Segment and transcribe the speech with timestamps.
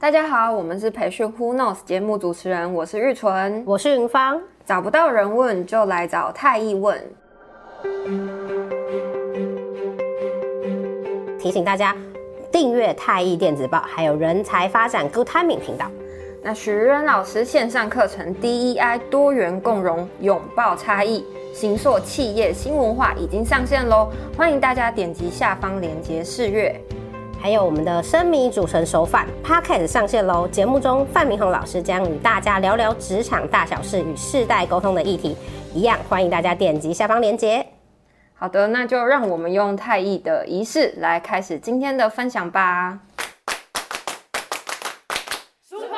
[0.00, 4.40] 大家好，我们是培训 Who Knows 节目主持人，我是玉纯，我是云芳。
[4.64, 6.98] 找不到人问，就来找太毅问。
[11.38, 11.94] 提醒大家
[12.50, 15.90] 订阅太毅电子报，还有人才发展 Good Timing 频道。
[16.42, 24.08] 那许茹芸老师线上课程 DEI 多元共融，拥抱差异，形塑企业新文化已经上线喽！
[24.34, 26.74] 欢迎大家点击下方链接试阅。
[27.42, 30.46] 还有我们的生米煮成熟饭 Podcast 上线喽！
[30.48, 35.34] 节目中范明宏老师将与大家聊聊职场大小事与世代沟通的议题，
[35.72, 37.66] 一样欢迎大家点击下方链接。
[38.34, 42.98] 好的，那就让我们用太毅的仪式来开始今天的分享吧。
[45.66, 45.96] Super！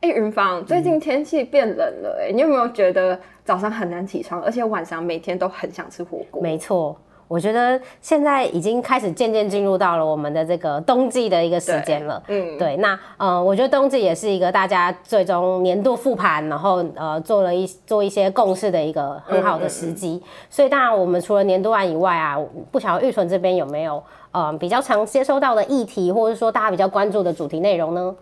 [0.00, 6.40] 哎，云芳，最近天气变冷了，哎、嗯，你有没有觉得早上很难起床，而且晚上每天都很想吃火锅？
[6.40, 6.98] 没错。
[7.32, 12.22] 我觉得现在已经开始渐渐进入到了我们的这个冬季的一个时间了。
[12.28, 12.76] 嗯，对。
[12.76, 20.10] 那呃，我觉得冬季也是一个大家最终年度复盘，然后呃做了一做一些共识的一个很好的时机。
[20.10, 20.28] 嗯嗯嗯。
[20.50, 22.36] 所以当然，我们除了年度案以外啊，
[22.70, 28.14] 不晓得玉纯这边有没有呃比较常接收到的议题，或者说大家比较关注的主题内容呢？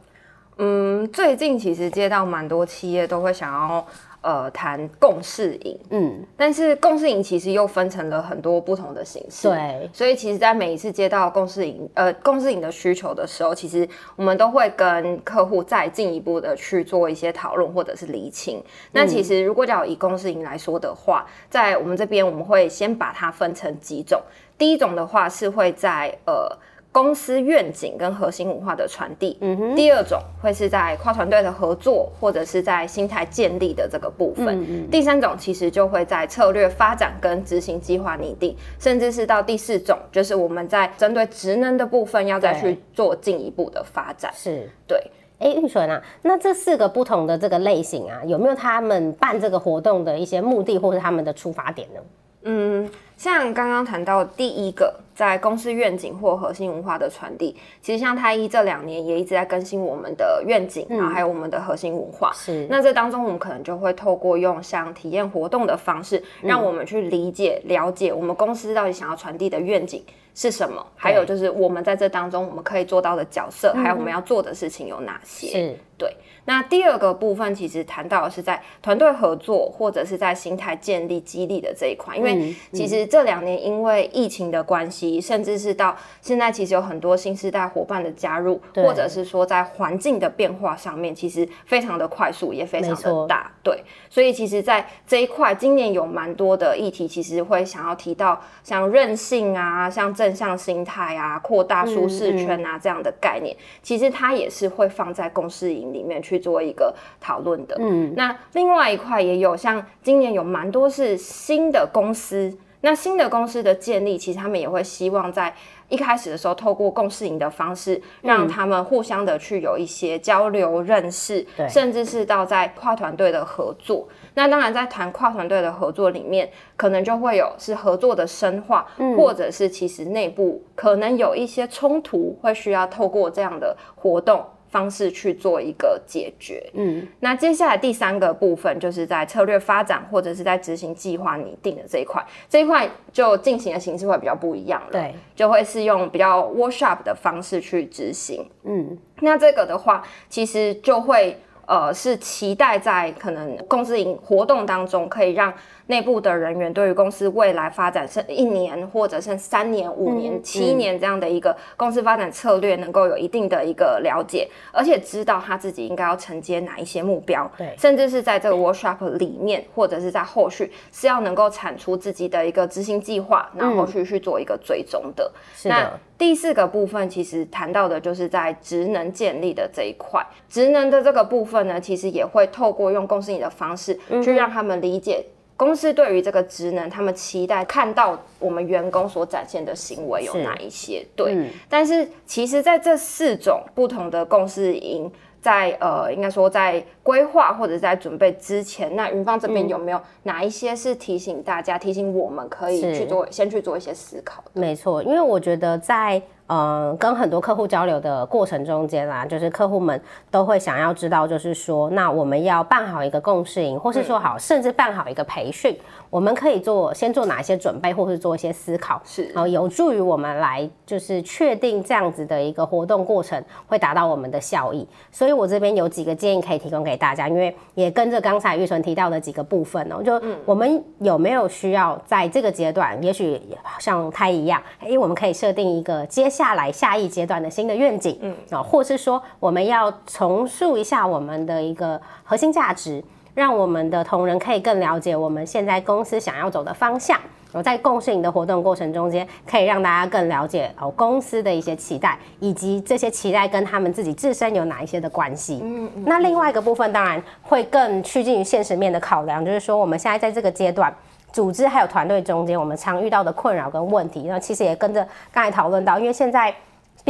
[0.58, 3.84] 嗯，最近其实接到蛮多企业都会想要。
[4.22, 18.58] 呃，谈共事营，嗯，但是共事营其实又分成了很多不同的形式，对，所以其实，在每一次接到共事营，呃，共事营的需求的时候，其实我们都会跟客户再进一步的去做一些讨论或者是厘清。
[18.58, 24.20] 嗯、那其实，如果要以共事营来说的话，在我们这边，我们会先把它分成几种。
[24.58, 26.58] 第一种的话是会在呃。
[26.92, 29.76] 公司愿景跟核心文化的传递，嗯哼。
[29.76, 34.46] 第二种会是在跨团队的合作，或者是在心态建立的这个部分。
[34.60, 34.90] 嗯嗯。
[34.90, 44.32] 第三种其实就会在策略发展跟执行计划拟定，甚至是到第四种，就是我们在针对职能的部分要再去做进一步的发展。
[44.34, 45.00] 是，对。
[45.38, 52.00] 哎，玉纯啊，那这四个不同的这个类型啊，有没有他们办这个活动的一些目的，或是他们的出发点呢？
[52.42, 52.90] 嗯。
[53.20, 62.32] 像刚刚谈到第一个，在公司愿景或核心文化的传递，其实像太一这两年也一直在更新我们的愿景，然后还有我们的核心文化。
[62.32, 70.02] 是，那这当中我们可能就会透过用像体验活动的方式，让我们去理解、了解我们公司到底想要传递的愿景
[70.34, 75.47] 是什么，还有就是我们在这当中我们可以做到的角色，还有我们要做的事情有哪些？
[75.48, 76.16] 是，对。
[76.47, 83.09] 那第二个部分其实谈到的是在团队合作或者是在心态建立、激励的这一块，因为其实。
[83.10, 93.50] 这两年因为疫情的关系，甚至是到现在，其实有很多新时代伙伴的加入，或者是说在环境的变化上面，其实非常的快速，也非常的大。
[93.65, 107.76] 对，所以其实，在这一块，今年有蛮多的议题，其实会想要提到像韧性啊，像正向心态啊，扩大舒适圈啊这样的概念，其实它也是会放在公司营里面去做一个讨论的。
[107.81, 112.56] 嗯，那另外一块也有，像今年有蛮多是新的公司。
[112.82, 115.54] 那新的公司的建立，其实他们也会希望在
[115.88, 124.08] 一开始的时候，透过共事营的方式，让他们互相的去有一些交流、认识，对，甚至是到在跨团队的合作。
[124.34, 134.44] 那当然，在谈跨团队的合作里面，可能就会有是合作的深化，嗯，或者是其实内部可能有一些冲突，会需要透过这样的活动。
[134.70, 151.37] 方式去做一个解决，嗯，那接下来第三个部分就是在策略发展或者是在执行计划拟定的这一块，这一块就进行的形式会比较不一样了，对，就会是用比较 workshop 的方式去执行，嗯，那这个的话，其实就会
[151.70, 155.55] 呃是期待在可能公司营活动当中可以让。
[155.87, 175.28] 内部的人员对于公司未来发展是一年或者是三年、五年、嗯、七年这样的一个公司发展策略，能够有一定的一个了解，而且知道他自己应该要承接哪一些目标，对，甚至是在这个 workshop 里面，或者是在后续是要能够产出自己的一个执行计划，然后去去做一个追踪的。
[175.64, 175.90] 嗯、那
[176.20, 185.25] 第四个部分其实谈到的就是在职能建立的这一块，职能的这个部分呢，其实也会透过用共识营的方式去让他们理解。
[185.56, 191.02] 公司对于这个职能，他们期待看到我们员工所展现的行为有哪一些？
[191.17, 204.42] 对，嗯、但是其实在这四种不同的共识营，在呃，应该说在规划或者在准备之前，那云芳这边有没有哪一些是提醒大家、嗯、提醒我们可以去做，先去做一些思考？
[204.52, 206.20] 没错，因为我觉得在。
[206.52, 210.02] 嗯，跟很多客户交流的过程中间啦，就是客户们
[210.32, 215.78] 都会想要知道，就是说，那我们要办好一个共事营，或是说好，甚至办好一个培训，
[216.10, 224.86] 我们可以做先做哪些准备，或是做一些思考，是，然后有助于我们来就是确定这样子的一个活动过程会达到我们的效益。
[225.12, 233.40] 所以我这边有几个建议可以提供给大家，因为也跟着刚才玉纯提到的几个部分哦，就我们有没有需要在这个阶段，也许
[233.78, 238.36] 像他一样，因为我们可以设定一个接下来下一阶段的新的愿景，嗯。
[238.50, 243.00] 啊，或是说我们要重塑一下我们的一个核心价值，
[243.35, 247.19] 让我们的同仁可以更了解我们现在公司想要走的方向。
[247.53, 255.61] 我在共事营的活动过程中间，可以让大家更了解哦公司的一些期待，以及这些期待跟他们自己自身有哪一些的关系。
[255.62, 256.05] 嗯嗯。
[256.06, 260.94] 那另外一个部分当然会更趋近于现实面的考量，就是说我们现在在这个阶段。
[261.32, 266.53] 组织还有团队中间，我们常遇到的困扰跟问题，那其实也跟着刚才讨论到，因为现在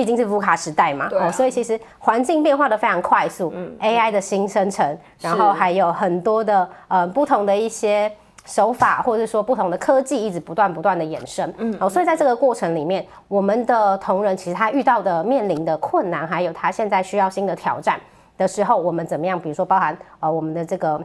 [0.01, 8.11] 毕竟是 VUCA 时代嘛，啊、哦，所以其实环境变化的非常快速，嗯，AI 的新生成，然后还有很多的呃不同的一些
[8.47, 18.01] 手法，或者说不同的科技一直不断不断的衍生，嗯，哦，所以在这个过程里面，我们的同仁其实他遇到的面临的困难，还有他现在需要新的挑战
[18.39, 19.39] 的时候，我们怎么样？
[19.39, 20.99] 比如说包含呃我们的这个。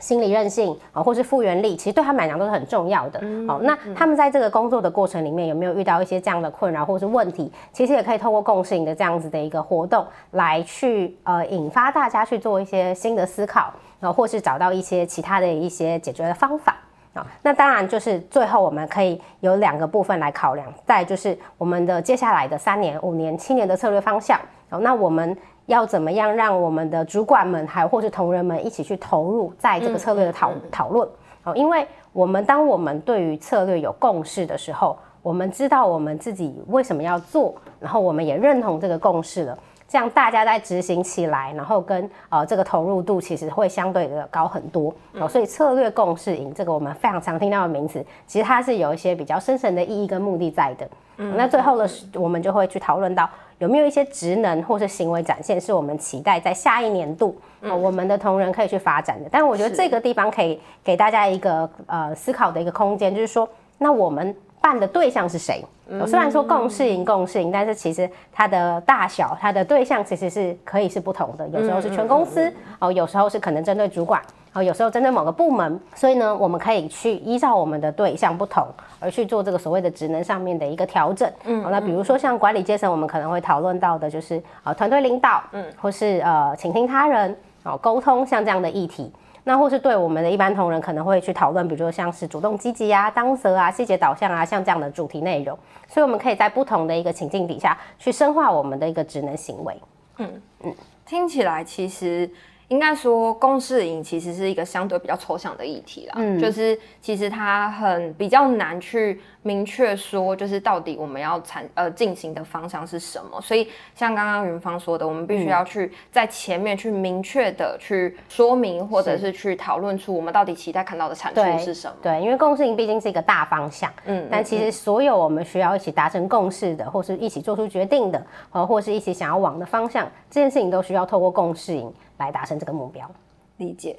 [0.00, 3.20] 心理韧性啊，或是复原力，其实对他们来讲都是很重要的。
[3.46, 7.50] 好，那他们在这个工作的过程里面有没有遇到一些这样的困扰或是问题？
[7.72, 16.76] 其实也可以透过共性的这样子的一个活动来去呃引发大家去做一些新的思考，然后或是找到一些其他的一些解决的方法
[17.12, 17.26] 啊。
[17.42, 24.38] 那当然就是最后我们可以有两个部分来考量，再就是我们的接下来的三年、五年、七年的策略方向。
[24.68, 25.36] 好，那我们。
[25.66, 31.08] 要怎么样让我们的主管们还或是同仁们一起去投入在这个策略的讨讨论？
[31.44, 44.94] 哦，因为我们当我们对于策略有共识的时候，我们知道我们自己为什么要做，然后我们也认同这个共识了，这样大家在执行起来，然后跟呃这个投入度其实会相对的高很多。
[45.18, 50.88] 哦，所以策略共识营这个我们非常常听到的名词，其实它是有一些比较深层的意义跟目的在的。
[51.18, 53.28] 嗯，那最后呢，我们就会去讨论到。
[53.58, 59.28] 有没有一些职能或是行为展现，是我们期待在下一年度，嗯、我们的同仁可以去发展的？
[59.30, 63.48] 但我觉得这个地方可以给大家一个呃思考的一个空间，就是说，
[63.78, 65.64] 那我们办的对象是谁？
[65.86, 71.46] 嗯、虽然说共适应共适应，但是其实它的大小、它的对象其实是可以是不同的。
[71.48, 74.20] 有时候是全公司哦，有时候是可能针对主管。
[74.54, 78.64] 哦，有时候针对某个部门，所以呢，我们可以去依照我们的对象不同，
[79.00, 81.28] 而去做这个所谓的职能上面的一个调整。
[81.42, 89.12] 嗯，好，那比如说像管理阶层，我们可能会讨论到的就是啊，团队领导，嗯，或是呃，倾听他人，哦，沟通，像这样的议题。
[89.42, 95.58] 那或是对我们的一般同仁，可能会去讨论，比如说像是主动积极啊、当责啊、细节导向啊，像这样的主题内容。
[95.88, 99.76] 所以我们可以在不同的一个情境底下去深化我们的一个职能行为。
[100.18, 100.72] 嗯嗯，
[101.04, 102.30] 听起来其实。
[102.68, 113.40] 应该说，共识营其实是一个相对比较抽象的议题啦，嗯，就是其实它很比较难去明确说，就是到底我们要产呃进行的方向是什么。
[113.40, 121.96] 所以像刚刚云芳说的，我们必须要去在前面去明确的去说明，或者是去讨论出我们到底期待看到的产出是什么。
[122.02, 133.10] 对，对，因为共识营毕竟是一个大方向，嗯，但其实所有我们需要一起达成共识的，或是一起做出决定的，呃，或是一起想要往的方向，这件事情都需要透过共识营来达成这个目标，
[133.56, 133.96] 理解。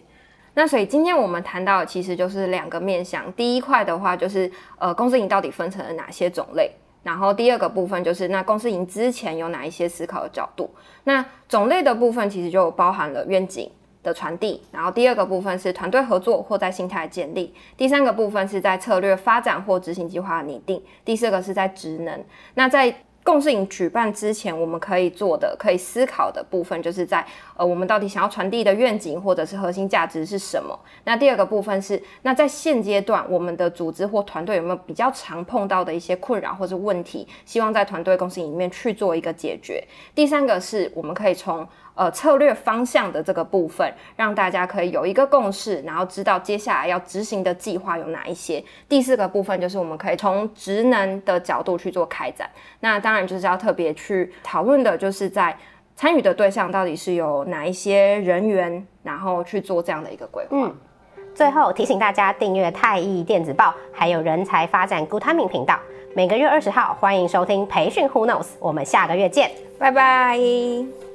[0.54, 3.32] 那所以今天我们谈到的其实就是两个面向。
[3.34, 6.72] 第一块的话就是呃，公司营到底分成了哪些种类？
[7.04, 10.70] 然后第二个部分就是那公司营之前有哪一些思考的角度？
[11.04, 13.70] 那种类的部分其实就包含了愿景
[14.02, 22.24] 的传递，然后第二个部分是团队合作或在心态建立，第三个部分是在策略发展或执行计划拟定，第四个是在职能。
[22.54, 27.26] 那在共识营举办之前，我们可以做的、可以思考的部分，就是在
[27.58, 30.80] 呃，我们到底想要传递的愿景或者是核心价值是什么？
[31.06, 37.28] 那第二个部分是，那在现阶段，我们的组织或团队有没有比较常碰到的一些困扰或者问题？
[37.46, 39.84] 希望在团队共识营里面去做一个解决。
[40.14, 48.64] 第三个是，我们可以从呃，策略方向的这个部分，让大家可以有一个共识，然后知道接下来要执行的计划有哪一些。
[48.88, 52.50] 第四个部分就是我们可以从职能的角度去做开展。
[52.82, 55.58] 那当然就是要特别去讨论的，就是在
[55.96, 60.50] 参与的对象到底是有哪一些人员，然后去做这样的一个规划。
[60.52, 60.76] 嗯
[61.34, 65.78] 最后提醒大家订阅太毅电子报，还有人才发展 Good Timing 频道。
[66.16, 71.15] 每个月二十号欢迎收听培训 Who Knows，我们下个月见，拜拜。